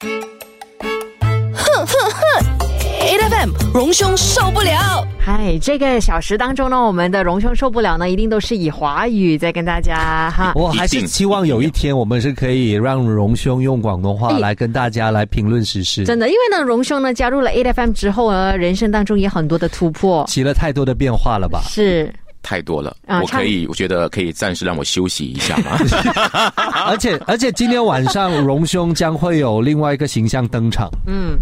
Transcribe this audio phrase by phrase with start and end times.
[0.00, 0.10] 哼
[1.54, 2.22] 哼哼
[3.00, 5.02] ，A F M 荣兄受不了。
[5.18, 10.52] 嗨，这个小时当中呢，我们的荣兄受不了呢，一定都是以华语在跟大家哈。
[10.54, 16.04] 我还是希望有一天我们是可以让荣兄用广东话来跟大家来评论时事。
[16.04, 21.62] 真的，因为呢，荣兄呢加入了 A F M 之后呢，人生当中也很多的突破，起了太多的变化了吧？
[21.66, 22.12] 是。
[22.46, 25.76] 太多了，我可以，我觉得可以暂时让我休息一下嘛。
[26.86, 30.88] 而且而且今天晚上荣兄将会有另外一个形象登场。
[31.08, 31.36] 嗯，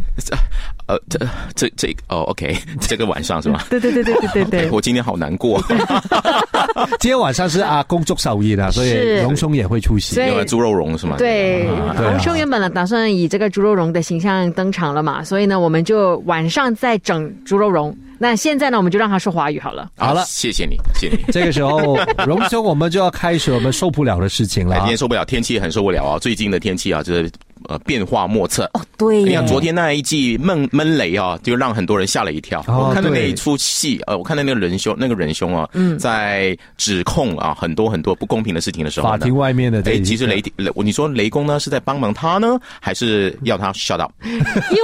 [0.87, 1.19] 呃，这
[1.55, 3.63] 这这哦，OK，这个晚上是吗？
[3.69, 4.71] 对对对对对对对。
[4.73, 5.63] 我今天好难过。
[7.01, 10.21] 今天晚上是啊公祝寿宴啊，所以荣兄也会出席。
[10.21, 11.17] 因为猪肉荣是吗？
[11.19, 17.97] 对，荣兄原本呢打算以这个猪肉荣的形象登场了嘛，所以呢我们就晚上再整猪肉荣。
[18.17, 19.91] 那现在呢，我们就让他说华语好了。
[19.97, 21.25] 好了，谢谢你，谢谢你。
[21.33, 24.77] 这个时候，荣兄，我们就要开始我们受不了的事情了。
[24.79, 26.19] 今天受不了，天气很受不了啊！
[26.19, 27.31] 最近的天气啊，就是。
[27.69, 28.81] 呃，变化莫测哦。
[28.97, 32.65] 对，你看昨天那一季闷闷雷啊，就让很多人吓了一跳。
[32.69, 39.81] 我看到那一出戏，呃，我看到那个仁兄，那个仁兄啊，在指控啊很多很多不公平的事情的时候，法庭外面的。
[39.87, 44.13] 哎，其实雷雷，你说雷公呢是在帮忙他呢，还是要他 shut up？
[44.25, 44.31] 因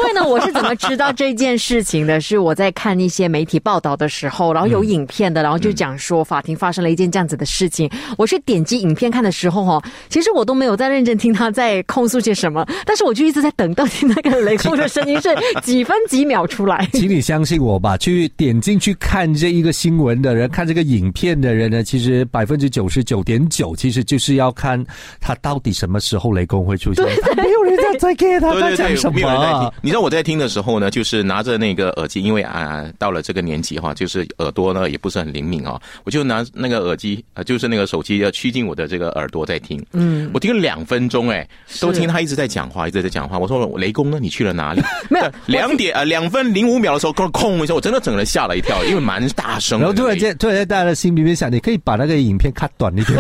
[0.05, 2.21] 为呢，我是怎么知道这件事情的？
[2.21, 7.91] 是我在看一些媒体报道的时候，然后有影片的，然后就讲说法庭发生了一件这样子的事情。
[8.17, 13.51] 我去点击影片看的时候，哈，其实我都没有在认真听他在控诉些什么，但是我就一直在。
[13.61, 15.29] 等到底那个雷公的声音是
[15.61, 16.89] 几分几秒出来？
[16.95, 24.83] 请你相信我吧，去点进去看这一个新闻的人，看这个影片的人呢，其实百分之九十九点九，其实就是要看
[25.21, 27.05] 他到底什么时候雷公会出现。
[27.37, 29.75] 没有人在在给他在讲什么。
[29.83, 39.85] 你知道我在听的时候呢，就是拿着那个耳机，因为啊，到了这个年纪哈，就是耳朵呢也不是很灵敏啊，我就拿那个耳机呃，就是那个手机要趋近我的这个耳朵在听。
[39.93, 41.47] 嗯，我听了两分钟，哎，
[41.81, 43.39] 都听他一直在讲话，一直在讲话。
[43.39, 44.19] 我说雷公呢？
[44.21, 44.83] 你去了哪里？
[45.09, 49.79] 没有 两点啊，两分零五秒的时候，空一下，我真的整个人吓了一跳，因为蛮大声。
[49.81, 53.19] 然后突然间，突然间，大家的心里面想，你可以把那个影片看短一点。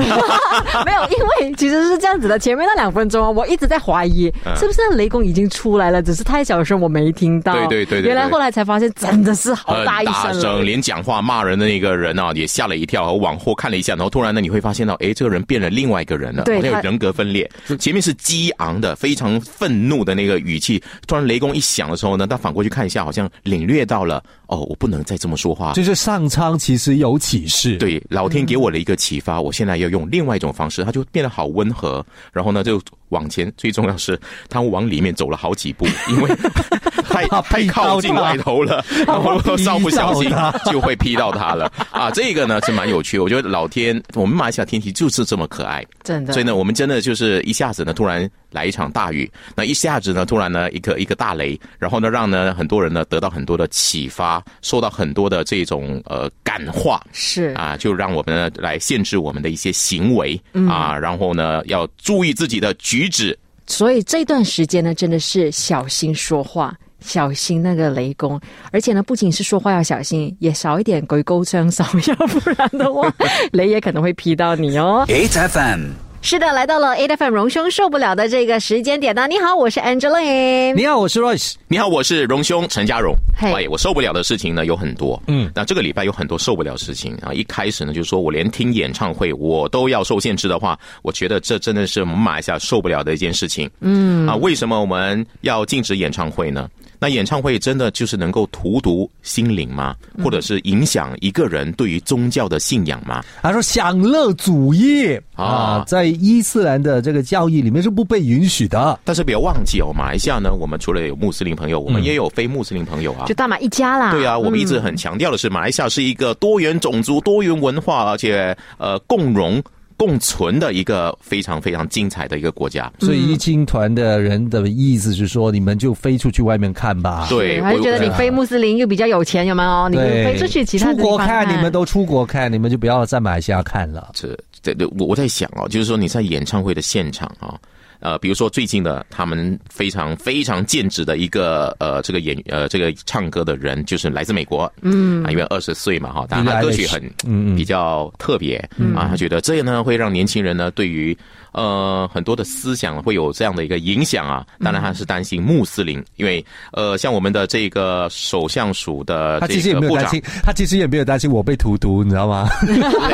[0.84, 7.52] 没有，因为其实是这样子的，前面那两分钟啊，我一直在怀疑是不是雷公已经出来了，只是太小声，我没听到。
[7.68, 10.06] 对对对，原来后来才发现，真的是好大一
[10.40, 17.48] 声，连讲话骂人的那个人啊，也吓了一跳，往后看了一下，然后突然呢，你会发现到，哎，这个人变了另外一个人了，好像有人格分裂。
[17.78, 20.82] 前面是激昂的、非常常愤怒的那个语气。
[21.06, 25.72] 突然雷公一响的时候呢，他反过去看一下，好像领略到了哦，我不能再这么说话。
[25.74, 32.04] 就是上苍其实有启示，对，老天给我了一个启发，我现在要用另外一种方式，他就变得好温和。
[32.32, 36.30] 然后呢，就往前，最重要是他往里面走了好几步， 因为
[37.08, 40.30] 太太靠近外头了，然后稍不小心
[40.66, 42.10] 就会劈到他了啊！
[42.10, 46.32] 这个呢是蛮有趣，我觉得老天，我们马来西亚天气就是这么可爱，真的。
[46.32, 48.28] 所以呢，我们真的就是一下子呢，突然。
[48.52, 63.38] 来一场大雨，那一下子呢，突然呢，一个一个大雷，然后呢，让呢很多人呢得到很多的启发，受到很多的这种呃感化，是啊，就让我们呢来限制我们的一些行为啊，然后呢要注意自己的举止。
[63.66, 68.40] 所以这段时间呢，真的是小心说话，小心那个雷公，
[68.72, 73.12] 而且呢，不仅是说话要小心，也少一点鬼沟声，少 要不然的话，
[73.52, 75.04] 雷也可能会劈到你哦。
[75.08, 76.09] H F M。
[76.22, 79.26] 是的，来到了 A F M 荣兄受不了的这个时间点呢。
[79.26, 80.74] 你好，我是 Angeline。
[80.74, 81.54] 你好，我是 Royce。
[81.66, 83.14] 你好，我是荣兄陈家荣。
[83.34, 85.20] 嘿，我受不了的事情呢有很多。
[85.28, 87.32] 嗯，那这个礼拜有很多受不了事情啊。
[87.32, 93.68] 一开始呢，就是说我连听演唱会我都要受限制的话，我觉得这真的是我们马来西亚受不了的一件事情。
[93.80, 96.68] 嗯，啊，为什么我们要禁止演唱会呢？
[97.02, 99.96] 那演唱会真的就是能够荼毒心灵吗？
[100.22, 103.24] 或者是影响一个人对于宗教的信仰吗？
[103.40, 108.98] 他说享乐主义啊，在伊斯兰的这个教义里面是不被允许的。
[109.04, 114.12] 但是不要忘记哦，马来西亚呢，我们除了有穆斯林朋友，我们也有非穆斯林朋友啊，就大马一家啦。
[114.12, 119.62] 对啊，我们一直很强调的是，马来西亚是一个多元种族、多元文化，而且呃共荣。
[119.96, 127.26] 共存的一个非常非常精彩的一个国家，所以一青团的人的意思是说，你们就飞出去外面看吧。
[127.28, 129.90] 对，还是觉得你非穆斯林又比较有钱，有没有？
[129.90, 134.08] 你们飞出去其他出国看，你们都出国看，你们就不要在马来西亚看了。
[134.14, 137.58] 这对对我我在想哦，就是说你在演唱会的现场啊。
[138.00, 148.56] 呃，比如说最近的，他们非常非常兼职的一个呃，这个演呃，这个唱歌的人，就是来自美国，嗯，啊，因为二十岁嘛，哈，但他歌曲很嗯比较特别，
[148.94, 151.16] 啊，他觉得这样呢会让年轻人呢对于。
[151.52, 154.46] 呃，很多的思想会有这样的一个影响啊。
[154.60, 162.46] 当然，他是担心穆斯林，因为呃，像我们的这个首相署的他其实也没有担心，他其实也没有担心我被荼毒，你知道吗？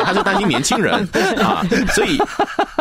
[0.05, 0.93] 他是担心年轻人
[1.39, 1.65] 啊。
[1.95, 2.15] 所以，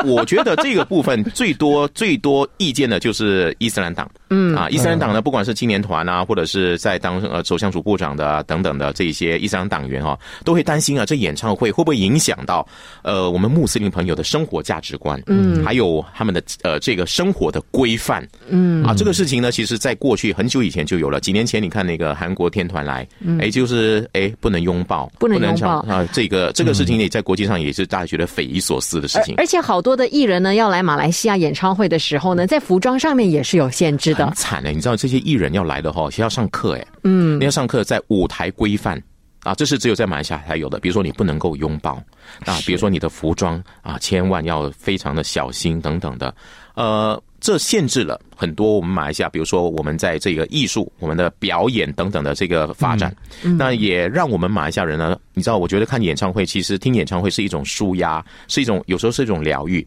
[0.04, 4.08] 我觉得这个部分最多最多意见的就是伊斯兰党。
[4.28, 12.66] 嗯啊，伊斯兰党呢，不管是青年团啊，或者是在当呃首相署部长的、啊、等等的这一些伊斯兰党员哈、都会担心啊，这演唱会会不会影响到
[13.02, 21.20] 呃我们穆斯林朋友的生活价值观，嗯，还有他们的呃这个生活的规范，嗯啊，这个事情呢，其实在过去很久以前就有了。
[21.20, 23.06] 几年前你看那个韩国天团来，
[23.40, 29.36] 哎、就是哎不能拥抱，不能拥抱啊，这个这个事情也在国际上也是大家觉得匪夷所思的事情。
[29.38, 34.34] 而且好多的艺人呢，要来马来西亚演唱会的时候呢，在服装上面也是有限制的很。
[34.34, 39.02] 惨的，你知道这些艺人要来的话，需要上课哎，嗯，你要上课在舞台规范。
[39.42, 40.80] 啊，这是只有在马来西亚才有的。
[40.80, 42.02] 比如说，你不能够拥抱
[42.44, 46.34] 啊，比如说你的服装啊，千万要非常的小心等等的。
[46.74, 53.14] 呃，这限制了很多我们马来西亚，比如说我们在这个艺术、我们的表演等等的这个发展，
[53.56, 59.86] 那也让我们马来西亚人呢，你知道，我觉得看演唱会，其实听演唱会是一种舒压，是一种有时候是一种疗愈。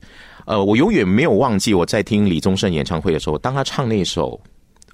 [0.49, 4.41] 呃，我永远没有忘记我在听李宗盛演唱会的时候，当他唱那首。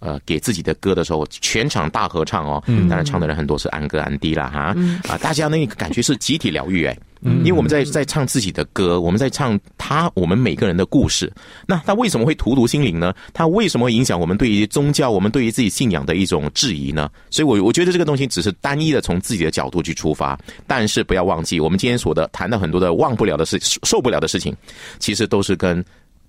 [0.05, 2.63] 呃，给自己的歌的时候，全场大合唱哦。
[2.67, 4.75] 当然，唱的人很多是安哥、安迪啦，哈、
[5.09, 6.95] 啊，大家那个感觉是集体疗愈哎。
[7.43, 11.31] 因为我们在在唱自己的歌，我们在唱他我们每个人的故事。
[11.65, 13.15] 那他为什么会荼毒心灵呢？
[13.33, 17.09] 他为什么会影响我们对于宗教、我们对于自己信仰的一种质疑呢？
[17.31, 20.37] 所以我，我觉得这个东西只是单一的从自己的角度去出发，
[20.67, 24.55] 但是不要忘记，我们今天所的谈的很多的忘不了的事、受不了的事情，
[24.99, 25.83] 其实都是跟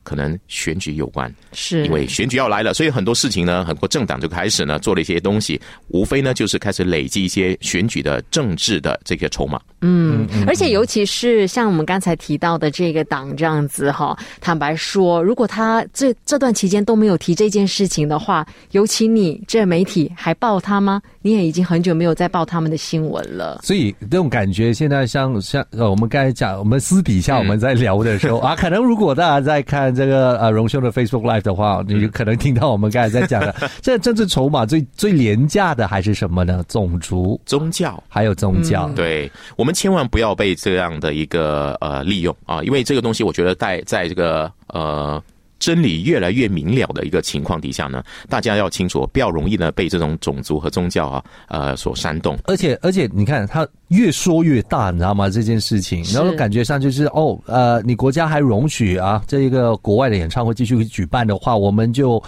[0.06, 1.32] 可能选举有关。
[1.53, 9.61] 是因为选举要来了，所以很多事情呢，很多政党就开始呢做了一些东西，无非呢就是开始累积一些选举的政治的这个筹码。
[9.81, 21.02] 嗯，而且尤其是像我们刚才提到的这个党这样子哈，坦白说，如果他这这段期间都没有提这件事情的话，尤其你这媒体还报他吗？
[21.23, 23.61] 你也已经很久没有再报他们的新闻了。
[23.64, 36.63] 所以这种感觉，现在像像呃，我们刚才讲，我们私底下我们在聊的时候、 啊，可能如果大家在看这个呃荣兄的 Facebook Live 的话，你就可能听到我们刚才在讲的， 这政治筹码最最廉价的还是什么呢？
[36.69, 38.89] 种族，宗教还有宗教。
[38.91, 45.23] 对我们千万不要被这样的一个呃利用啊，因为这个东西，我觉得在在这个呃。
[45.58, 52.37] 真理越来越明了的一个情况底下呢，大家要清楚，不要容易呢被这种种族和宗教啊呃所煽动。
[52.44, 55.29] 而且而且，你看他越说越大，你知道吗？
[55.29, 62.23] 这件事情，然后感觉上就是哦，呃，你国家还容许啊，这一个国外的演唱会继续举办的话，我们就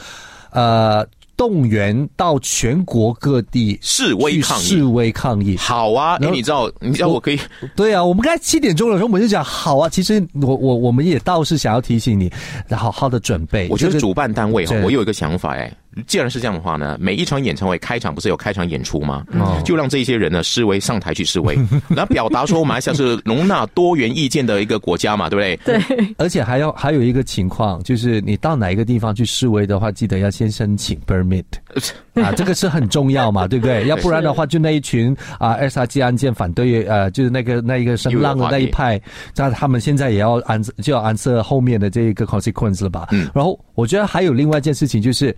[0.50, 1.06] 呃
[1.38, 5.56] 动员到全国各地示威抗议示威抗议。
[5.56, 7.38] 好啊，哎，然后你知道，你知道我可以
[7.76, 9.88] 对啊，我们刚才七点钟的时候，我们就讲好啊。
[9.88, 12.30] 其实我我我们也倒是想要提醒你，
[12.70, 13.68] 好好的准备。
[13.70, 15.72] 我觉得主办单位哈，我有一个想法哎，
[16.06, 19.24] 既然是这样的话呢，每一场演唱会开场不是有开场演出吗？
[19.38, 21.54] 哦就让这些人呢示威上台去示威，
[21.88, 25.78] 然后表达说马来西亚是容纳多元意见的一个国家嘛，对不对？
[25.78, 31.44] 对，而且还要还有一个情况，就是你到哪一个地方去示威的话，记得要先申请 permit
[32.14, 33.86] 啊，这个是很重要嘛，对不对？
[33.88, 39.00] 要不然的话，就那一群啊 SRG 案件反对呃，就是那个那一个声浪的那一派，
[39.34, 43.08] 那他们现在也要安就要安设后面的这一个 consequence 了吧？
[43.12, 45.34] 嗯然后我觉得还有另外一件事情就是，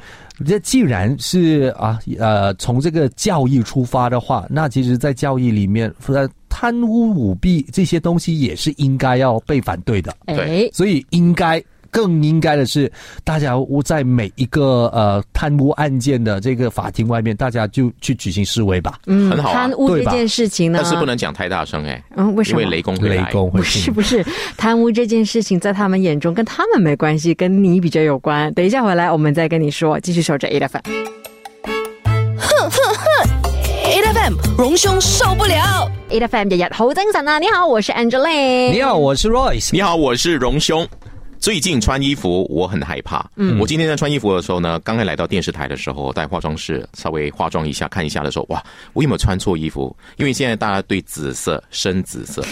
[0.50, 10.12] 这既然是啊呃从这个教义出发的话，那其实在教义里面，呃贪污舞弊这些东西也是应该要被反对的。
[10.26, 12.90] 对，所以应该更应该的是，
[13.24, 13.54] 大家
[13.84, 18.98] 在每一个呃贪污案件的这个法庭外面，大家就去举行示威吧。
[19.06, 22.76] 嗯很好啊贪污这件事情呢，但是不能讲太大声哎，嗯，为什么因为？
[22.76, 24.24] 雷公会雷公会是不是，
[24.56, 28.52] 贪污这件事情在他们眼中跟他们没关系，跟你比较有关。
[28.54, 31.06] 等一下回来我们再跟你说，继续守着 A F M。
[33.84, 35.90] A F M 荣兄受不了。
[36.10, 37.38] A F M 日日好精神啊！
[37.38, 38.72] 你好，我是 Angeline。
[38.72, 39.70] 你好，我是 Royce。
[39.72, 40.86] 你好，我是荣兄。
[41.40, 43.24] 最近穿衣服我很害怕。
[43.36, 49.96] 嗯，我今天在穿衣服的时候呢，刚才来到电视台的时候，在化妆室稍微化妆一下看一下的时候，哇，我有没有穿错衣服？
[50.16, 52.44] 因为现在大家对紫色、深紫色、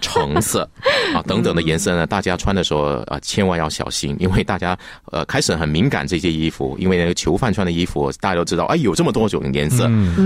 [0.00, 0.66] 橙色
[1.14, 4.76] 啊等等的颜色呢，大家穿的时候啊、千万要小心，因为大家
[5.10, 9.84] 呃开始很敏感这些衣服，因为那个囚犯穿的衣服，大家都知道，哎，有这么多种颜色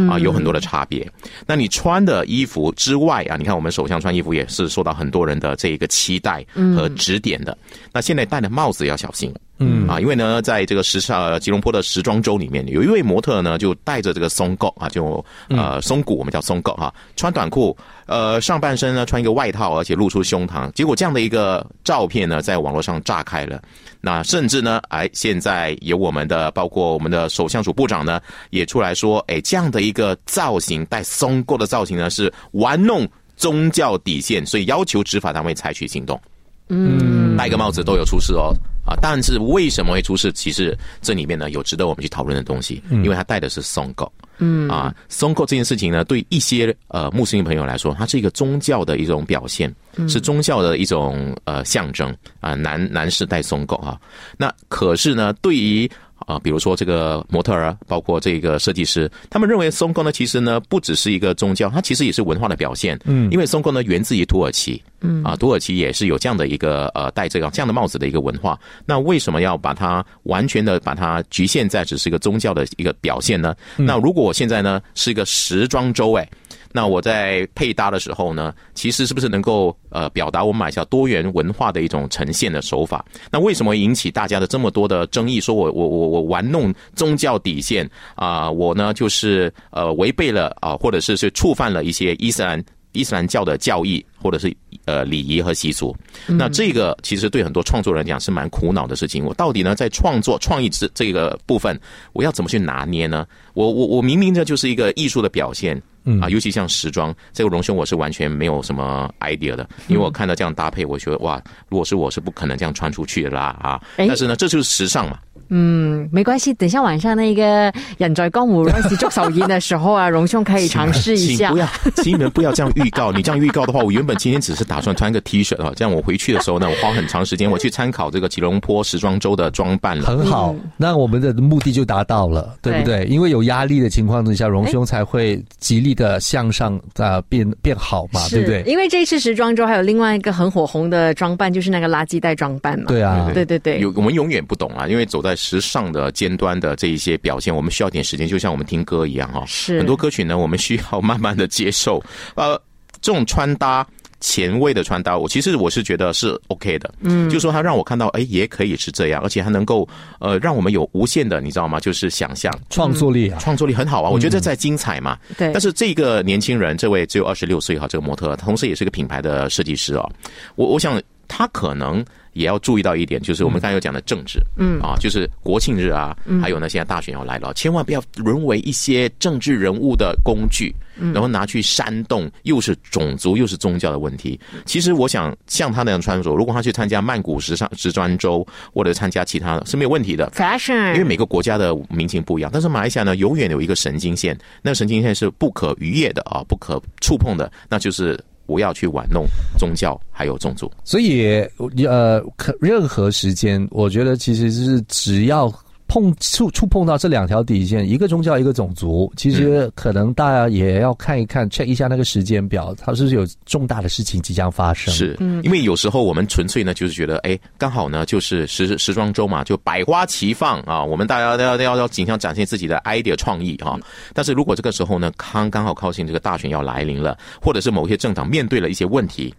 [0.09, 1.11] 啊，有很多的差别。
[1.45, 6.47] 那你穿的衣服之外啊，你看我们首相穿衣服也是受到很多人的这一个期待
[6.77, 7.59] 和指点的。
[7.97, 9.35] 那现在戴的帽子要小心。
[9.59, 17.75] 嗯啊，因为呢，在这个时尚呃吉隆坡的时装周里面，有一位模特呢，就戴着这个松够啊，就呃松骨，我们叫松够哈，穿短裤，
[18.05, 20.71] 呃上半身呢穿一个外套，而且露出胸膛。
[20.73, 23.62] 结果这样的一个照片呢，在网络上炸开了。
[24.03, 36.21] 那甚至呢，哎，现在有我们的，包括我们的首相署部长呢，也出来说，哎，这样的一个造型，戴松够的造型呢，是玩弄宗教底线，所以要求执法单位采取行动。
[36.68, 38.54] 嗯，戴个帽子都有出事哦。
[38.87, 40.32] 啊，但是为什么会出事？
[40.32, 44.11] 其实这里面呢有值得我们去讨论的东西，因为他戴的是松狗。
[44.38, 49.75] 嗯啊，松狗这件事情呢，对一些呃穆斯林朋友来说，它是一个宗教的一种表现，
[50.08, 52.54] 是宗教的一种呃象征啊。
[52.54, 53.99] 男男士戴松狗啊，
[54.37, 55.90] 那可是呢，对于
[56.26, 62.99] 啊，比如说这个模特儿，包括这个设计师，他们认为松狗呢，其实呢不只是一个宗教，它其实也是文化的表现。
[63.04, 68.58] 嗯，因为松狗呢源自于土耳其，嗯啊，土耳其也是有这样的一个呃戴这个这样的帽子的一个文化。
[68.87, 73.54] 那为什么要把它完全的把它局限在只是一个宗教的一个表现呢？
[73.76, 76.28] 那如果我现在呢是一个时装周，哎。
[76.76, 83.02] 那我在配搭的时候呢，其实是不是能够呃表达我们马来西亚多元文化的一种呈现的手法？
[83.30, 85.40] 那为什么引起大家的这么多的争议？
[85.40, 94.54] 说我我我我玩弄宗教底线啊，我呢就是呃违背了啊，或者是是触犯了一些伊斯兰伊斯兰教的教义，或者是
[94.85, 95.97] 呃礼仪和习俗。
[96.26, 99.25] 那这个其实对很多创作人讲是蛮苦恼的事情。
[99.25, 101.80] 我到底呢在创作创意这这个部分，
[102.12, 103.26] 我要怎么去拿捏呢？
[103.54, 105.80] 我我我明明这就是一个艺术的表现。
[106.07, 113.83] 嗯啊，尤其像时装这个隆胸，我是完全没有什么 idea 的，因为我看到这样搭配，我觉得哇，如果是我是不可能这样穿出去的啦啊！
[113.97, 115.19] 但是呢，这就是时尚嘛。
[115.49, 121.50] 嗯，没关系，等下晚上那个人在江湖认识做手音的时候啊，荣兄可以尝试一下。
[121.50, 121.67] 不要，
[122.03, 123.12] 请你们不要这样预告。
[123.12, 130.05] 你这样预告的话，我原本今天只是打算穿个 T 恤啊，这样我回去的时候呢，我花很长时间我去参考这个吉隆坡时装周的装扮了。
[130.05, 133.05] 很好，那我们的目的就达到了，对不对？
[133.05, 138.62] 因为有压力的情况之下，荣兄才会极力的向上啊变变好嘛，对不对？
[138.67, 142.87] 因为这一次时装周还有另外一个很火红的装扮，就是那个垃圾袋装扮嘛。
[142.88, 149.45] 对啊，对对对，有我们永远不懂啊，因为走在时尚的尖端的这一些表现，我们需要点时间，就像我们听歌一样哈。
[149.47, 152.02] 是很多歌曲呢，我们需要慢慢的接受。
[152.35, 152.61] 呃，
[153.00, 153.87] 这种穿搭
[154.19, 156.93] 前卫的穿搭，我其实我是觉得是 OK 的。
[157.00, 159.87] 嗯，就说它让我看到，哎，也可以是这样，而且还能够
[160.19, 161.78] 呃，让我们有无限的，你知道吗？
[161.78, 164.09] 就是想象创作力啊，创作力很好啊。
[164.09, 165.19] 我觉得在精彩嘛。
[165.37, 165.52] 对。
[165.52, 170.09] 但是这个年轻人，这位只有二十六岁哈，这个模特，同时也是个品牌的设计师啊。
[170.55, 171.00] 我我想
[171.37, 172.05] 他可能。
[172.37, 180.71] 也要注意到一点，就是我们刚才有讲的政治，嗯啊，就是国庆日啊，还有呢，现在大选要来了，千万不要沦为一些政治人物的工具，
[181.14, 184.38] 然后拿去煽动，又是种族又是宗教的问题。
[184.66, 190.31] 其实我想，像他那样穿着，如果他去参加曼谷时尚时装周，或者参加其他的，是没有问题的。
[190.37, 198.23] Fashion，因为每个国家的民情不一样，但是马来西亚呢，永远有一个神经线，那个神经线是不可逾越的啊，不可触碰的，那就是。
[198.47, 199.26] 不要去玩弄
[199.59, 201.47] 宗教还有种族，所以
[201.87, 205.53] 呃，可任何时间，我觉得其实是只要。
[205.88, 214.93] 碰触触碰到这两条底线，一个宗教，一个种族，其实可能大家也要看一看，check 一下那个时间表，它是不是有重大的事情即将发生？
[214.93, 223.78] 是，因为有时候我们纯粹呢，就是觉得，哎，刚好呢，就是时时装周嘛，就百花齐放啊，我们大家都要要要尽量展现自己的 idea 创意哈。
[224.12, 229.33] 但是如果这个时候呢，刚刚好靠近这个大选要来临了，或者是某些政党面对了一些问题，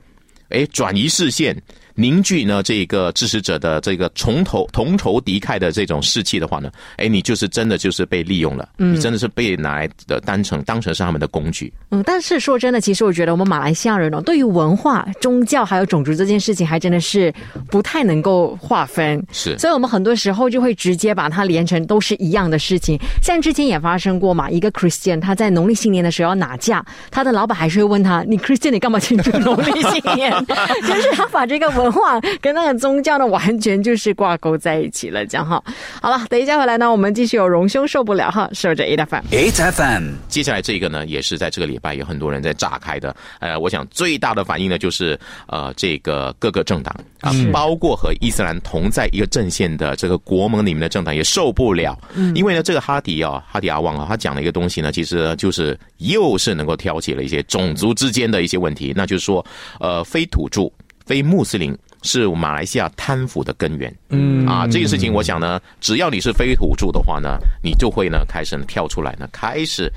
[0.49, 1.55] 哎，转移视线。
[1.99, 11.73] 凝聚呢这个支持者的这个从头同仇敌忾的这种士气的话呢，哎，你就是真的就是被利用了，你真的是被拿来的当成当成是他们的工具。
[11.89, 17.33] 嗯，但是说真的，其实我觉得我们马来西亚人哦，对于文化、宗教还有种族这件事情，还真的是
[17.71, 19.19] 不太能够划分。
[19.31, 22.95] 是，所以我们很多时候就会直接把它连成都是一样的事情。
[23.23, 30.31] 像之前也发生过嘛，一个 Christian 他在农历新年的时候要拿假，他的老板还是会问他：“你 Christian 你干嘛庆祝农历新年？”
[30.87, 31.86] 就是他把这个文。
[31.87, 35.63] 文化跟那个宗教呢，完全就是挂钩在一起了，这样哈。
[36.01, 40.11] 好了，等一下回来呢，我们继续有荣兄受不了哈，守着 A F M，A F M。
[40.27, 43.15] 接下来这个呢，也是在这个礼拜有很多人在炸开的。
[43.39, 45.17] 呃，我想最大的反应呢，就是
[45.47, 51.97] 呃，这个各个政党啊，包括和伊斯兰同在一个阵线的这个国盟里面的政党也受不了。
[52.15, 59.45] 嗯，因为呢，这个哈迪啊，哈迪阿旺啊，他讲了一个东西呢，其实就是又是能够挑起了一些种族之间的一些问题，那就是说，
[59.79, 60.69] 呃，非土著。
[61.07, 63.91] 非穆斯林是马来西亚贪腐的根源。
[64.09, 69.91] 嗯啊，这个事情我想呢，只要你是非土著的话呢，你就会呢开始跳出来呢，开始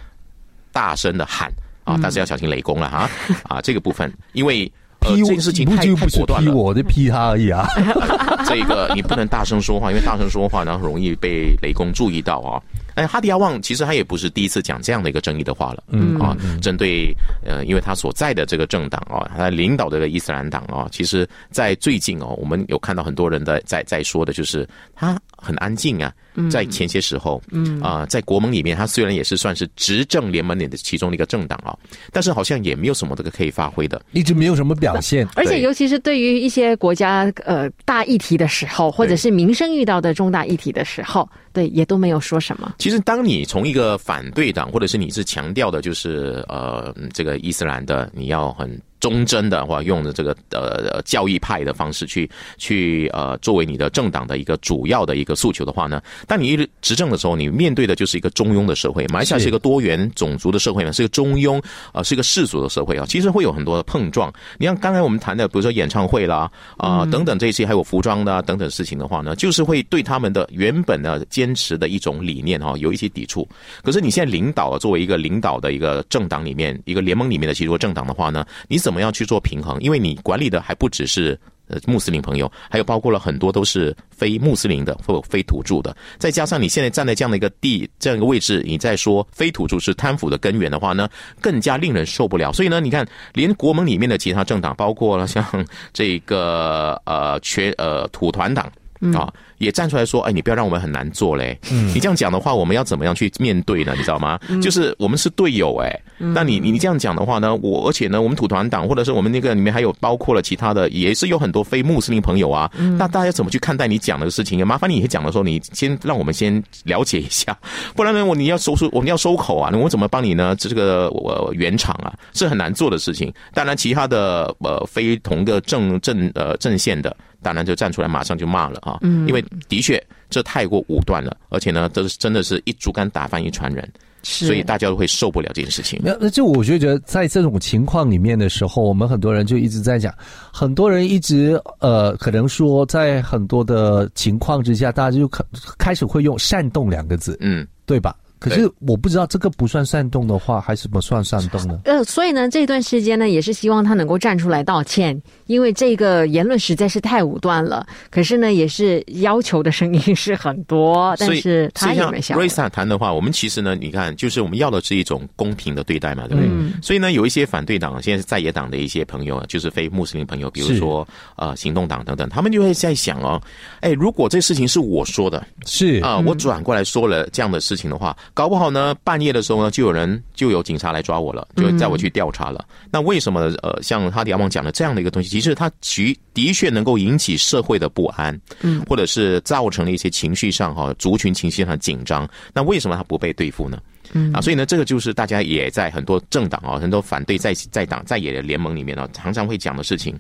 [0.73, 1.53] 大声的喊
[1.85, 3.11] 啊，但是要小心雷公了哈
[3.45, 4.71] 啊，这个部分因为。
[5.01, 7.67] 呃，这件事情太太果断了，我就批他而已啊。
[8.47, 12.61] 这个你不能大声说话，因为大声说话然后，容易被雷公注意到啊。
[12.95, 17.15] 哎，哈迪亚旺其实他也不是第一次讲这样的一个争议的话了，嗯啊，针对
[17.47, 26.13] 呃，因为他所在的这个政党啊，他领导的伊斯兰党啊，其实在最近哦，我们有看到很多人在在在说的就是他很安静啊，
[26.51, 31.77] 在前些时候，嗯啊、在国盟里面，他虽然也是算是执政联盟里的其中的一个政党啊，
[32.13, 34.01] 但是好像也没有什么这个可以发挥的。
[34.13, 35.27] 一直没有什么表现。
[35.35, 42.75] 而且尤其是对于一些国家呃大议题的时候，或者是民生遇到的重大议题的时候，对，也都没有说什么。
[42.79, 59.07] 其实，当你从一个反对党，或者是你是强调的，就是呃嗯这个伊斯兰的，你要很忠贞的话，用的这个呃教义派的方式去去呃作为你的政党的一个主要的一个诉求的话呢，当你一执政的时候，你面对的就是一个中庸的社会。
[59.09, 61.61] 马来西亚是是一个多元种族的社会呢，是一个中庸
[61.93, 64.31] 呃是一个世俗的社会啊，其实会有很多的碰撞。
[64.59, 73.49] 你像刚才我们谈的，比如说演唱会啦啊、等等这些，还有服装的、啊、等等事情的话呢，就是会对他们的原本的坚持的一种理念哈、有一些抵触。
[73.83, 79.79] 可是你现在领导啊作为一个领导的一个政党里面，一个联盟里面的其中政党的话呢，你怎怎么样去做平衡？
[79.81, 81.39] 因为你管理的还不只是。
[81.73, 91.09] 呃，穆斯林朋友，还有包括了很多都是非穆斯林的或非土著的，再加上你现在站在这样的一个地这样一个位置，你在说非土著是贪腐的根源的话呢，
[91.41, 92.53] 更加令人受不了。
[92.53, 95.45] 所以呢，你看，连国盟里面的其他政党，包括了像
[95.93, 98.69] 这个呃全呃土团党。
[99.15, 101.57] 啊，也站出来说，哎，你不要让我们很难做嘞。
[101.71, 103.95] 嗯，你这样讲的话，我们要怎么样去面对呢？
[103.97, 104.41] 你知道吗？
[104.63, 112.71] 就是我们是队友哎、那你你你这样讲的话呢，我而且呢，我们土团党或者是我们那个里面还有包括了其他的，也是有很多非穆斯林朋友啊。
[112.99, 114.67] 那大家怎么去看待你讲的事情？
[114.67, 117.57] 麻烦你讲的时候，你先让我们先了解一下，
[117.95, 120.57] 不然呢，我你要收收我们要收口啊，那我怎么帮你呢？
[120.57, 123.33] 这个我圆场啊，是很难做的事情。
[123.53, 127.15] 当然，其他的呃非同个正正呃阵线的。
[127.43, 128.99] 当然就站出来，马上就骂了啊！
[129.03, 133.89] 嗯，因为的确这太过武断了，而且呢，这是真的是一竹竿打翻一船人，
[134.23, 136.01] 是所以大家都会受不了这件事情。
[136.05, 140.15] 那那就我就觉得，在这种情况里面的时候，我们很多人就一直在讲，
[140.53, 145.45] 很多人一直呃，可能说在很多的情况之下，大家就开
[145.79, 148.15] 开始会用煽动两个字，嗯，对吧？
[148.39, 151.79] 可是我不知道这个不算煽动的话，还是不算煽动呢？
[151.85, 155.21] 呃，所以呢，这段时间呢，也是希望他能够站出来道歉，
[155.51, 157.85] 因为这个言论实在是太武断了。
[158.09, 162.49] 可是呢，也是要求的声音是很多，但是他所以像也没效瑞。
[162.49, 166.49] 萨谈的话，我们其实呢，你看，就是我们要的是一种公平的对待嘛，对不对？
[166.49, 173.41] 嗯所以呢，有一些反对党，现在是在野党的一些朋友啊，就是非穆斯林朋友，比如说呃行动党等等，他们就会在想哦，
[173.81, 182.65] 哎，如果这事情是我说的，是啊、我转过来说了这样的事情的话，搞不好呢，半夜的时候呢，就有人就有警察来抓我了，就带我去调查了。
[182.91, 192.29] 那为什么呃，像哈迪阿旺讲的这样的一个东西，其实它其的确能够引起社会的不安，嗯，或者是造成了一些情绪上哈、族群情绪上紧张。
[192.53, 193.81] 那为什么它不被对付呢？
[194.13, 200.19] 嗯啊，所以呢，这个就是大家也在很多政党啊，很多反对在在党在野的联盟里面呢，常常会讲的事情，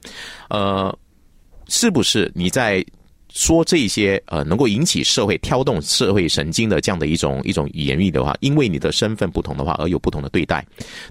[0.49, 0.97] 呃，
[1.69, 2.85] 是不是你在
[3.33, 10.65] 说这些呃能够引起社会挑动社会神经的这样的一种一种言语的话，因为你的身份不同的话而有不同的对待。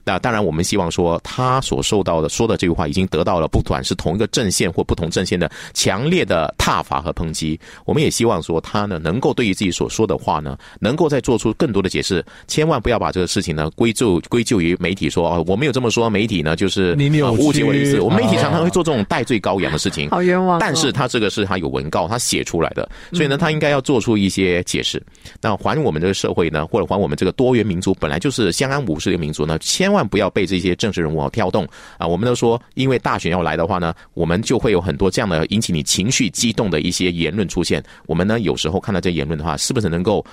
[0.04, 7.60] 那当然，我们希望说他所受到的说的这句话已经得到了不管是同一个阵线或不同阵线的强烈的挞伐和抨击。
[7.86, 18.00] 我们也希望说他呢能够对于自己所说的话呢，能够再做出更多的解释，千万不要把这个事情呢归咎归咎于媒体说哦我没有这么说，媒体呢就是你误解我的意思。
[18.02, 20.10] 我们媒体啊常常会做这种戴罪羔羊的事情。
[20.10, 25.02] 好冤枉哦但是他这个是他有文告，他写出来的，所以呢，他应该要做出一些解释。
[25.42, 31.66] 那还我们这个社会呢，或者还我们这个多元民族，本来就是相安无事的民族呢，千万不要被这些政治人物啊挑动
[31.98, 32.06] 啊。
[32.06, 37.84] 我们都说，因为大选要来的话呢，我们就会有很多这样的引起你情绪激动的一些言论出现。
[38.08, 40.26] 我们呢，有时候看到这言论的话，是不是能够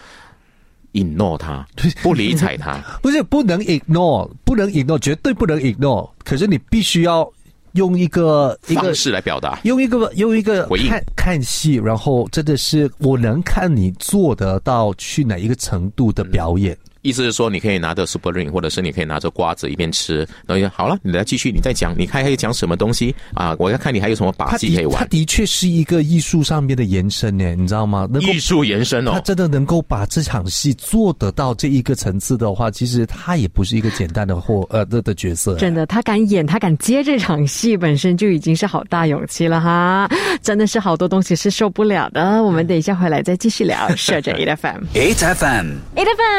[0.93, 1.67] ignore 他，
[2.03, 2.81] 不理睬他？
[3.03, 6.09] 不是不能 ignore，不能 ignore，绝对不能 ignore。
[6.25, 7.31] 可是你必须要
[7.77, 9.61] 用一个一个方式来表达。
[9.63, 16.77] 用一个用一个回应看看戏，然后真的是我能看你做得到去哪一个程度的表演。
[17.07, 23.55] 意思是说，你可以拿着 Super Ring，或者是你可以拿着瓜子一边吃，然后就好了，你来继续，你再讲，你看可以讲什么东西啊？
[23.61, 25.05] 我要看你还有什么把戏可以玩它。
[25.07, 28.09] 的确是一个艺术上面的延伸呢，你知道吗？
[28.11, 35.55] 能够艺术延伸哦，他真的能够把这场戏做得到这一个层次的话，其实他也不是一个简单的或呃的的角色。
[35.57, 40.09] 真的，他敢演，他敢接这场戏，本身就已经是好大勇气了哈！
[40.43, 42.43] 真的是好多东西是受不了的。
[42.43, 43.95] 我们等一下回来再继续聊。
[43.95, 44.83] 设着 A F M。
[44.93, 45.67] 8 FM.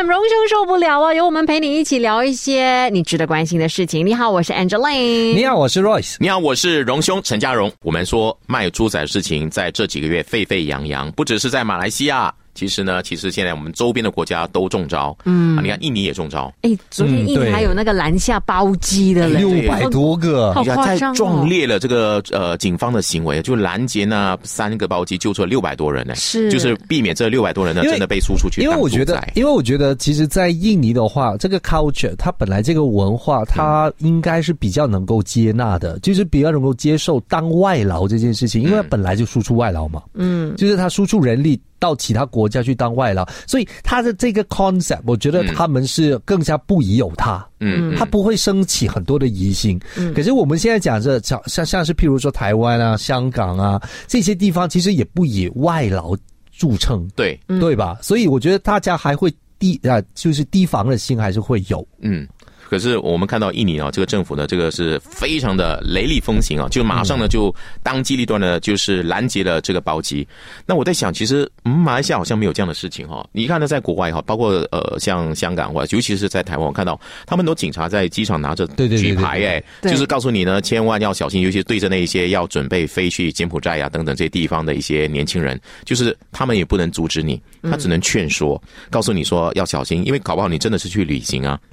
[0.07, 1.13] 荣兄受不了啊！
[1.13, 4.03] 有我们陪你一起聊一些你值得关心的事情。
[4.03, 5.35] 你好，我是 Angeline。
[5.35, 6.15] 你好，我是 Royce。
[6.19, 7.71] 你好，我是荣兄陈家荣。
[7.83, 12.33] 我们说卖猪仔的事情在这几个月沸沸扬扬，不只是在马来西亚。
[12.57, 20.51] 其实呢，其实现在我们周边的国家都中招，嗯，啊，你看印尼也中招，哎，昨天印尼还有那个拦下包机的嘞，六百多个。
[20.53, 21.15] 好你看在夸张哦。
[21.15, 26.49] 壮烈了这个呃警方的行为，就拦截那三个包机，救出了六百多人呢，是。
[26.49, 47.45] 就是避免这六百多人呢真的被输出去因为我觉得，因为我觉得，其实，在印尼的话，这个 culture 它本来这个文化，它应该是比较能够接纳的，就是比较能够接受当外劳这件事情，因为它本来就输出外劳嘛，嗯，就是他输出人力到其他国家去当外劳，所以他的这个 concept，我觉得他们是更加不疑有他。
[47.59, 49.79] 嗯，他不会升起很多的疑心。
[50.15, 56.15] 可是我们现在讲这像像像是譬如说台湾啊、香港啊这些地方，其实也不以外劳
[56.51, 57.97] 著称，对，对吧？
[58.01, 61.87] 所以我觉得大家还会提啊，就是提防的心还是会有。
[62.01, 62.27] 嗯。
[62.69, 70.27] 可是我们看到印尼啊，这个政府呢，这个是非常的雷厉风行啊，就马上呢就当机立断的，就是拦截了这个包机。
[70.65, 73.27] 那我在想，其实嗯，马来西亚好像没有这样的事情哈。
[73.31, 91.59] 你看呢，在国外哈，包括呃像香港或者尤其是在台湾，我看到他们都警察在机场拿着对对对举牌哎，就是告诉你呢，千万要小心，尤其是对着那一些要准备飞去柬埔寨呀、等等这些地方的一些年轻人，就是他们也不能阻止你，他只能劝说，告诉你说要小心，因为搞不好你真的是去旅行啊，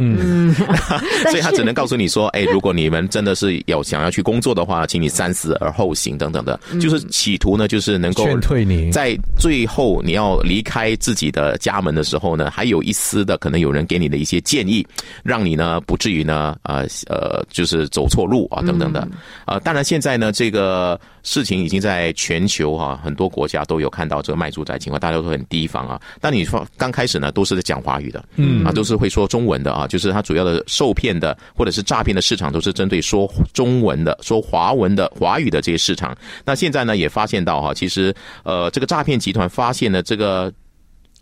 [1.31, 8.91] 所以他只能告诉你说，哎，如果你们真的是有想要去工作的话，请你三思而后行等等的，就是企图呢，就是能够劝退你。
[8.91, 14.87] 在最后你要离开自己的家门的时候呢，还有一丝的可能有人给你的一些建议，
[15.23, 19.07] 让你呢不至于呢呃呃就是走错路啊等等的。
[19.47, 26.01] 呃，当然现在呢这个事情已经在全球哈、很多国家都有看到这个卖住宅情况，大家都很提防啊。
[26.21, 36.17] 但你说刚开始呢都是在讲华语的，嗯啊都是会说中文的啊，就是它主要的受骗的或者是诈骗的市场都是针对说中文的、说华文的、华语的这些市场。
[36.45, 40.53] 那现在呢也发现到哈、其实呃这个诈骗集团发现了这个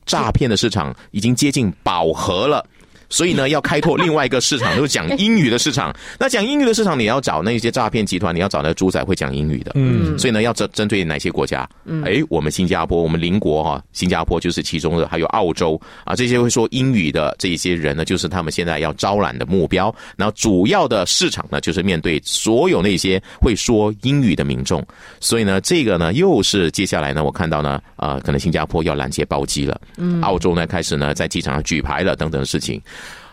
[0.05, 2.67] 诈骗的市场已经接近饱和了。
[3.13, 5.95] 所以呢，要开拓另外一个市场，就是讲 英语的市场。
[6.19, 9.73] 那讲英语的市场，你要找那些诈骗集团，你要找那个猪仔会讲英语的。
[9.75, 11.69] 嗯，所以呢，要针针对哪些国家？
[11.85, 19.95] 嗯，哎，我们新加坡，我们邻国哈、新加坡就是其中的，还有澳洲啊，这些会说英语的这一些人呢，就是他们现在要招揽的目标。
[20.17, 24.83] 然后主要的市场呢，就是面对所有那些会说英语的民众。
[25.21, 32.81] 所以呢，这个呢，又是接下来呢，我看到呢，呃，可能新加坡要拦截包机了，嗯，澳洲呢开始呢在机场上举牌了等等的事情。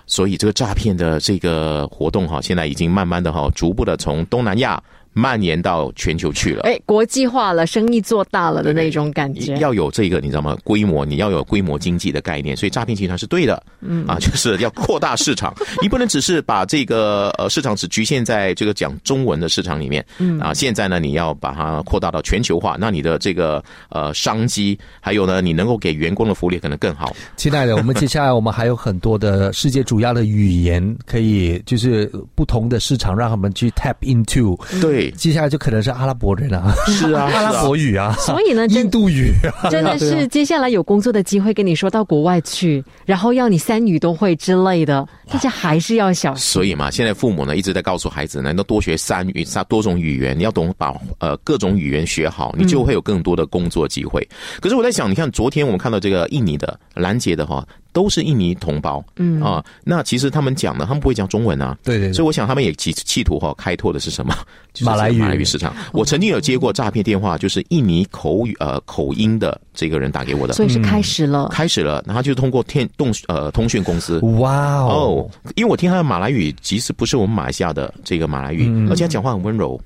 [0.10, 6.64] 所以这个诈骗的这个活动哈，现在已经慢慢的哈，逐步的从东南亚蔓延到全球去了。
[6.64, 9.58] 哎，国际化了，生意做大了的那种感觉。
[9.58, 10.58] 要有这个你知道吗？
[10.64, 27.16] 规模，你要有规模经济的概念，所以诈骗集团是对的，嗯啊， 就是要扩大市场， 你不能只是把这个呃市场只局限在这个讲中文的市场里面，嗯啊，现在呢你要把它扩大到全球化，那你的这个呃商机，还有呢你能够给员工的福利可能更好。
[27.36, 34.58] 亲爱的，我们接下来我们还有很多的世界主要的语言，可以就是不同的市场让他们去 tap into。
[34.82, 39.32] 对，接下来就可能是阿拉伯人啊，是啊， 阿拉伯语啊，所以呢，印度语。
[39.62, 46.44] 啊， 真的是接下来有工作的机会，跟你说到国外去，然后要你三语都会之类的，大家还是要小心。
[46.44, 54.28] 所以嘛，现在父母呢一直在告诉孩子呢，要多学三语、三多种语言，你要懂把呃各种语言学好，你就会有更多的工作机会。
[54.60, 64.36] 可是我在想，你看昨天我们看到这个印尼的拦截的哈，都是印尼同胞，嗯啊，那其实他们讲的，他们不会讲中文啊，对对对所以我想他们也企企图哈开拓的是什么？
[64.74, 65.76] 就是马来语马来语市场。
[65.92, 71.50] 我曾经有接过诈骗电话，就是印尼口语呃口音的这个人打给我的，所以是开始了。
[71.50, 74.20] 开始了，然后就通过天动呃通讯公司。
[74.40, 79.80] 哇哦哦，因为我听他的马来语，其实不是我们马来西亚的这个马来语，而且他讲话很温柔。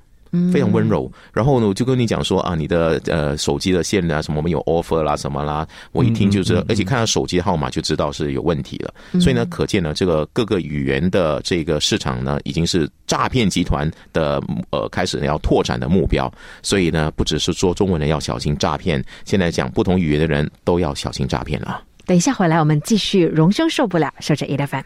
[0.52, 8.94] 非常温柔，然后呢，我就跟你讲说啊，你的呃手机的线啊什么，我们有 offer 啦什么啦，我一听就知道，而且看到手机号码就知道是有问题了。
[9.20, 14.42] 所以呢，可见呢，这个各个语言的这个市场呢，已经是诈骗集团的
[14.72, 16.32] 呃开始要拓展的目标。
[16.62, 21.82] 所以呢，不只是说中文人要小心诈骗，现在讲不同语言的人都要小心诈骗了。
[22.06, 24.84] 等一下回来，我们继续荣升受不了，守着 A F M。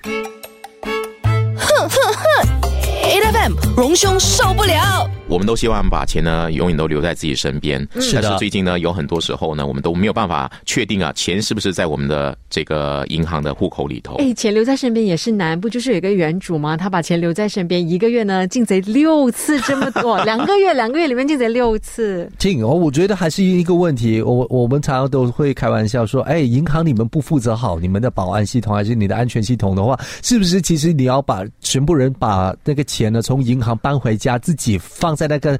[3.17, 5.09] A F M 荣兄受不了。
[5.27, 14.15] 我们都希望把钱呢永远都留在自己身边，是但是最近呢，有很多时候呢，我们都没有办法确定啊，钱是不是在我们的这个银行的户口里头。
[14.17, 16.77] 哎，钱留在身边也是难，不就是有一个原主吗？
[16.77, 22.29] 他把钱留在身边，一个月呢进贼六次这么多， 两个月两个月里面进贼六次。
[22.37, 24.21] 进哦，我觉得还是一个问题。
[24.21, 35.59] 我我们常常都会开玩笑说，哎，银行你们不负责好你们的保安系统，还是你的安全系统的话，是不是其实你要把全部人把那个钱呢从银行搬回家，自己放在那个。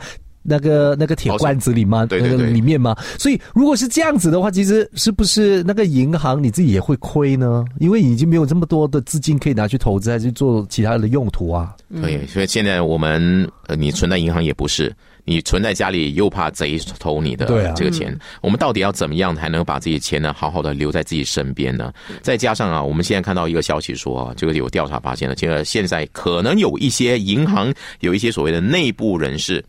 [0.49, 2.07] 那个那个铁罐子里吗？
[2.09, 2.95] 那个对里面吗？
[3.19, 7.65] 所以如果是这样子的话，其实是不是那个银行你自己也会亏呢？
[7.81, 11.75] 因为已经没有这么多的资金可以拿去投资，还是做其他的用途啊？
[12.01, 14.95] 对，所以现在我们呃，你存在银行也不是，
[15.27, 18.17] 你存在家里又怕贼偷你的这个钱。
[18.41, 21.93] 我们到底要怎么样才能把自己钱呢好好的留在自己身边呢？
[22.21, 29.63] 再加上啊，我们现在看到一个消息说啊，这个有调查发现了，这个现在可能有一些银行有一些所谓的内部人士，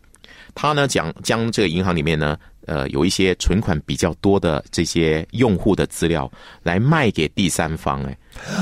[0.55, 2.39] 他呢讲将这个银行里面呢。
[2.69, 6.31] 呃，有一些存款比较多的这些用户的资料
[6.63, 8.17] 来卖给第三方，哎，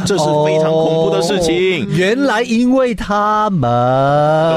[0.06, 1.84] 这是非常恐怖的事情。
[1.84, 3.68] 哦原来因为他们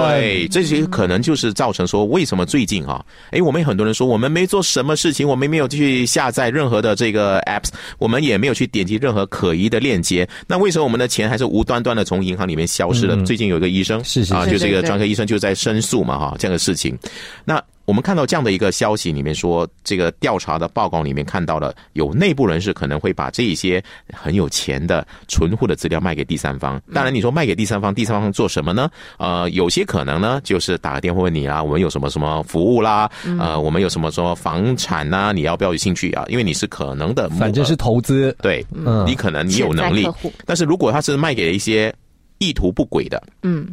[0.08, 13.16] 对，这些可能就是造成说，为什么最近啊，诶，我们很多人说我们没做什么事情，我们没有去下载任何的这个 apps，我们也没有去点击任何可疑的链接，那为什么我们的钱还是无端端的从银行里面消失了？
[13.24, 16.96] 最近有一个医生啊，是是是就这个专科医生就在申诉嘛，哈，这样的事情，
[17.44, 17.60] 那。
[17.90, 26.80] 我们看到这样的一个消息，里面说这个调查的报告里面看到了有内部人士可能会把这一些很有钱的存户的资料卖给第三方。
[26.94, 28.92] 当然，你说卖给第三方，第三方做什么呢？
[29.18, 36.24] 呃，有些可能呢，就是打个电话问你啦，我们有什么什么服务啦，呃，我们有什么什么房产呐、你要不要有兴趣啊？
[36.28, 39.04] 因为你是可能的，反正是投资，对，嗯。
[39.08, 40.08] 你可能你有能力。
[40.46, 41.92] 但是如果他是卖给一些
[42.38, 43.70] 意图不轨的，嗯，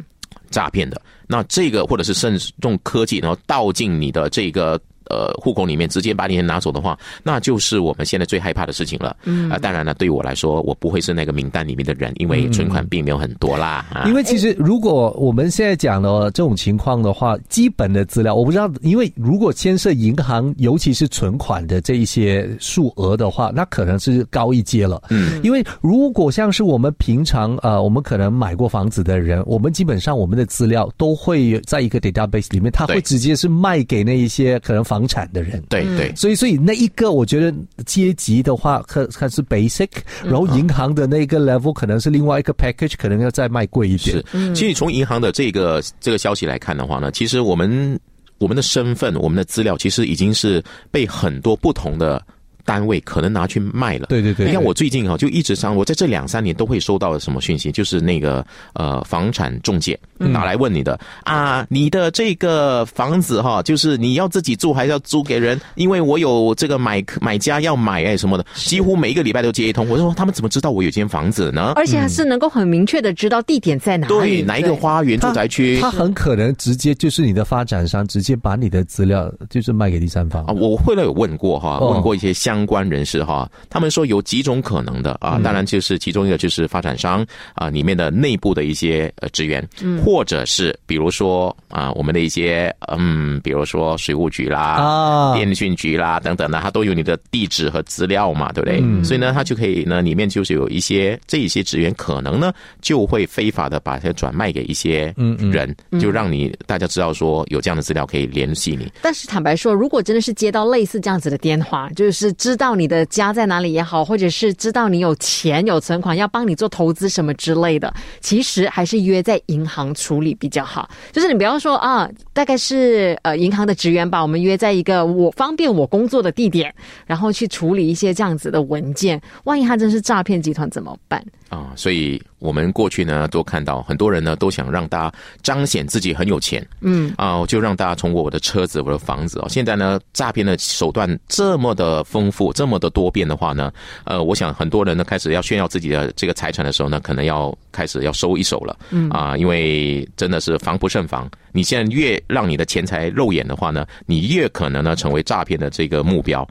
[0.51, 4.79] 诈骗的，那这个或者是甚至用科技，然后倒进你的这个。
[5.09, 9.15] 呃，户口里面直接把你钱拿走的话，那就是我们现在最害怕的事情了。
[9.23, 13.85] 嗯啊、当然了，对我来说，我不会是那个名单里面的人，因为存款并没有很多啦。
[13.93, 25.01] 啊，因为其实如果我们现在讲的这种情况的话，基本的资料我不知道，因为如果牵涉银行，尤其是存款的这一些数额的话，那可能是高一阶了。
[25.09, 35.61] 嗯，因为如果像是我们平常呃，我们可能买过房子的人，我们基本上我们的资料都会在一个 database 里面，它会直接是卖给那一些可能房产的人。
[35.67, 37.53] 对对，所以，所以那一个我觉得
[37.85, 39.89] 阶级的话，可看是 basic，
[40.23, 44.55] 然后银行的那个 level 可能是另外一个 package，可能要再卖贵一点是。。
[44.55, 47.99] 其实从银行的这个这个消息来看的话呢，其实我们
[48.37, 52.23] 我们的身份、我们的资料，其实已经是被很多不同的
[52.67, 54.07] 单位可能拿去卖了。
[54.09, 59.97] 对对对，你看我最近哈、就一直上，我在这两三年都会收到什么讯息，就是那个呃房产中介
[60.33, 65.59] 打来问你的、啊，你的这个房子哈、就是你要自己住还是要租给人？
[65.75, 69.87] 因为我有这个买买家要买哎什么的，几乎每一个礼拜都接一通。
[69.87, 71.71] 我说他们怎么知道我有间房子呢？
[71.77, 75.79] 而且还是能够很明确的知道地点在哪里，对，哪一个花园住宅区？
[75.79, 89.67] 他很可能直接就是你的发展商，直接把你的资料就是卖给第三方啊，我后来有问过哈，哦问过一些相关人士哈，他们说有几种可能的啊，当然就是其中一个就是发展商啊里面的内部的一些呃职员，
[90.03, 94.59] 或者是比如说啊我们的一些嗯，比如说水务局啦。
[94.59, 95.33] 啊。
[95.35, 99.03] 电讯局啦，等等的，他都有你的地址和资料嘛，对不对？
[99.03, 105.13] 所以呢，他就可以呢，里面就是有一些这一些职员可能呢，就会非法的把它转卖给一些
[105.51, 108.91] 人，就让你大家知道说有这样的资料可以联系你。
[109.01, 120.89] 但是坦白说，如果真的是接到类似这样子的电话，就是知道你的家在哪里也好，或者是知道你有钱有存款要帮你做投资什么之类的，其实还是约在银行处理比较好。
[121.11, 126.73] 就是你不要说啊，大概是呃银行的职员把我们约在一个我方便我工作的地点，
[127.05, 131.21] 然后去处理一些这样子的文件，万一他真是诈骗集团怎么办？
[131.49, 139.47] 啊，所以我们过去呢都看到很多人呢都想让大家彰显自己很有钱，嗯啊，就让大家通过我的车子、我的房子哦。
[139.49, 143.71] 现在呢，诈骗的手段这么的丰富、这么的多变的话呢，
[144.05, 151.29] 呃，我想很多人呢开始要炫耀自己的这个财产的时候呢，可能要开始要收一手了，嗯啊，因为真的是防不胜防。
[151.53, 156.47] 你现在越让你的钱财肉眼的话呢，你越可能呢成为诈骗的这个目标。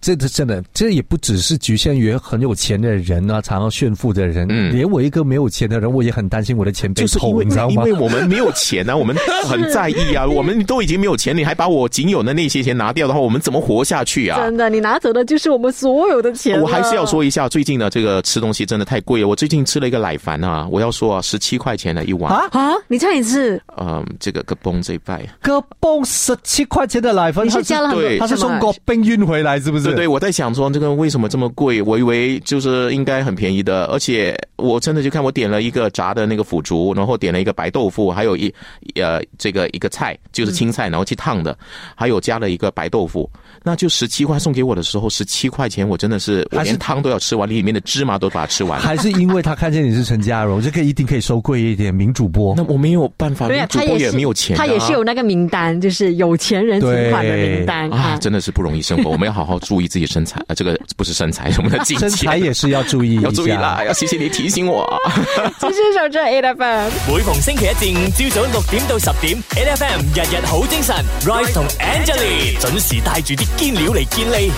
[0.00, 7.92] 这这真的，这也不只是局限于很有钱的人啊，常要炫富的人，嗯连我一个没有钱的人，我也很担心我的钱被偷，就是因为你知道吗因为？
[7.92, 14.38] 我们没有钱啊， 我们很在意啊，我们都已经没有钱，你还把我仅有的那些钱拿掉的话，我们怎么活下去啊？
[14.40, 16.60] 真的，你拿走的就是我们所有的钱。
[16.60, 19.28] 我还是要说一下，最近的这个吃东西真的太贵了。
[19.28, 22.32] 我最近吃了一个奶饭啊，我要说啊，十七块钱的一碗。
[22.32, 29.84] 啊啊，你再一次，嗯，这个个崩这一拜，个崩十七块钱的奶粉，你是他加了很多对他是从国宾运回来，是不是？
[29.84, 31.80] 对对，我在想说这个为什么这么贵？
[31.82, 35.26] 我以为就是应该很便宜的，而且我真的就看。
[35.26, 38.54] 我点了一个炸的那个腐竹，然后点了一个白豆腐，还有一
[38.94, 41.58] 呃这个一个菜就是青菜，然后去烫的，
[41.96, 43.28] 还有加了一个白豆腐，
[43.66, 48.80] 那就十七块送给我的时候，十七块钱我真的是我连汤都要吃完，里面的芝麻都把它吃完。
[48.80, 52.54] 还是因为他看见你是陈家荣，这个一定可以收贵一点，名主播。
[52.56, 59.10] 那我没有办法，对啊，主播也没有钱、啊，他也是有那个名单，就是有钱人请款的名单啊，真的是不容易生活。
[59.10, 62.08] 我们要好好注意自己身材啊，这个不是身材，是我们的金钱。
[62.08, 63.82] 身材也是要注意，要注意啦！
[63.84, 64.86] 要谢谢你提醒我。
[65.58, 66.90] 继续守着 A F M。
[67.08, 74.52] 每逢星期一至五朝早六点到十点，N F M 日日好精神，Rise 同 Angelie 準時帶住啲见料嚟见利。